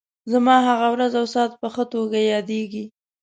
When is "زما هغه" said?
0.31-0.87